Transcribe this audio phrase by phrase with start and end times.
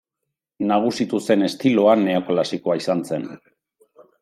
[0.71, 3.31] Nagusitu zen estiloa neoklasikoa izan zen.